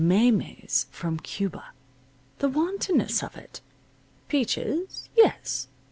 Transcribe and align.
Maymeys 0.03 0.87
from 0.89 1.19
Cuba. 1.19 1.73
The 2.39 2.49
wantonness 2.49 3.21
of 3.21 3.37
it! 3.37 3.61
Peaches? 4.29 5.07
Yes. 5.15 5.67